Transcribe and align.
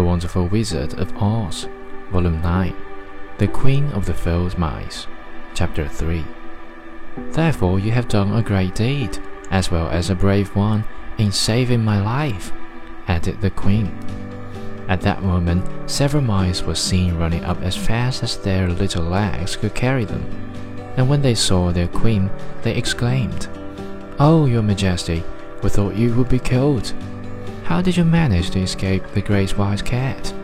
The 0.00 0.04
Wonderful 0.04 0.46
Wizard 0.46 0.94
of 0.94 1.14
Oz, 1.20 1.68
Volume 2.10 2.40
9, 2.40 2.74
The 3.36 3.48
Queen 3.48 3.86
of 3.88 4.06
the 4.06 4.14
Field 4.14 4.56
Mice, 4.56 5.06
Chapter 5.52 5.86
3. 5.88 6.24
Therefore, 7.32 7.78
you 7.78 7.90
have 7.90 8.08
done 8.08 8.32
a 8.32 8.42
great 8.42 8.74
deed, 8.74 9.18
as 9.50 9.70
well 9.70 9.90
as 9.90 10.08
a 10.08 10.14
brave 10.14 10.56
one, 10.56 10.84
in 11.18 11.32
saving 11.32 11.84
my 11.84 12.00
life, 12.00 12.50
added 13.08 13.42
the 13.42 13.50
Queen. 13.50 14.29
At 14.90 15.02
that 15.02 15.22
moment, 15.22 15.64
several 15.88 16.24
mice 16.24 16.62
were 16.62 16.74
seen 16.74 17.14
running 17.14 17.44
up 17.44 17.62
as 17.62 17.76
fast 17.76 18.24
as 18.24 18.36
their 18.36 18.68
little 18.68 19.04
legs 19.04 19.54
could 19.54 19.72
carry 19.72 20.04
them, 20.04 20.24
and 20.96 21.08
when 21.08 21.22
they 21.22 21.36
saw 21.36 21.70
their 21.70 21.86
Queen, 21.86 22.28
they 22.62 22.74
exclaimed, 22.74 23.46
Oh, 24.18 24.46
Your 24.46 24.62
Majesty, 24.62 25.22
we 25.62 25.70
thought 25.70 25.94
you 25.94 26.12
would 26.16 26.28
be 26.28 26.40
killed. 26.40 26.92
How 27.62 27.80
did 27.80 27.96
you 27.96 28.04
manage 28.04 28.50
to 28.50 28.58
escape 28.58 29.06
the 29.14 29.22
great 29.22 29.56
Wildcat? 29.56 30.34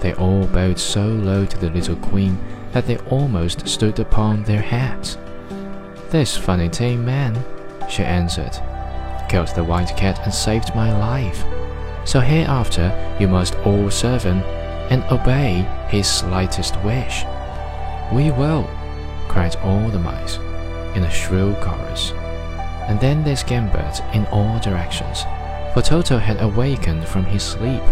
They 0.00 0.14
all 0.14 0.48
bowed 0.48 0.80
so 0.80 1.06
low 1.06 1.46
to 1.46 1.58
the 1.58 1.70
little 1.70 1.94
queen 1.94 2.36
that 2.72 2.88
they 2.88 2.98
almost 3.08 3.68
stood 3.68 4.00
upon 4.00 4.42
their 4.42 4.62
heads. 4.62 5.16
This 6.08 6.36
funny 6.36 6.68
tin 6.68 7.04
man, 7.04 7.38
she 7.88 8.02
answered, 8.02 8.58
killed 9.28 9.54
the 9.54 9.62
Wildcat 9.62 10.18
and 10.24 10.34
saved 10.34 10.74
my 10.74 10.90
life. 10.98 11.44
So 12.10 12.18
hereafter 12.18 12.90
you 13.20 13.28
must 13.28 13.54
all 13.58 13.88
serve 13.88 14.24
him 14.24 14.38
and 14.90 15.04
obey 15.12 15.64
his 15.88 16.08
slightest 16.10 16.74
wish. 16.82 17.24
We 18.12 18.32
will, 18.32 18.68
cried 19.28 19.54
all 19.62 19.88
the 19.90 20.00
mice 20.00 20.38
in 20.96 21.04
a 21.04 21.10
shrill 21.10 21.54
chorus 21.62 22.12
and 22.90 22.98
then 22.98 23.22
they 23.22 23.36
scampered 23.36 24.00
in 24.12 24.26
all 24.32 24.58
directions, 24.58 25.22
for 25.72 25.80
Toto 25.80 26.18
had 26.18 26.42
awakened 26.42 27.06
from 27.06 27.24
his 27.24 27.44
sleep, 27.44 27.82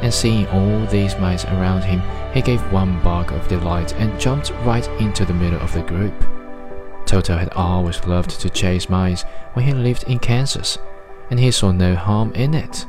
and 0.00 0.12
seeing 0.12 0.46
all 0.46 0.86
these 0.86 1.18
mice 1.18 1.44
around 1.44 1.82
him, 1.82 2.00
he 2.32 2.40
gave 2.40 2.72
one 2.72 2.98
bark 3.02 3.32
of 3.32 3.46
delight 3.48 3.92
and 3.96 4.18
jumped 4.18 4.52
right 4.64 4.88
into 4.98 5.26
the 5.26 5.34
middle 5.34 5.60
of 5.60 5.74
the 5.74 5.82
group. 5.82 6.14
Toto 7.04 7.36
had 7.36 7.52
always 7.52 8.02
loved 8.06 8.40
to 8.40 8.48
chase 8.48 8.88
mice 8.88 9.24
when 9.52 9.66
he 9.66 9.74
lived 9.74 10.04
in 10.04 10.18
Kansas, 10.18 10.78
and 11.28 11.38
he 11.38 11.50
saw 11.50 11.70
no 11.70 11.94
harm 11.94 12.32
in 12.32 12.54
it. 12.54 12.86